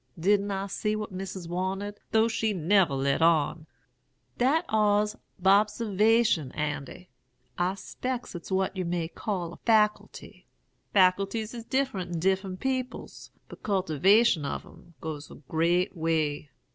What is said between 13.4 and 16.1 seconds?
but cultivation of 'em goes a great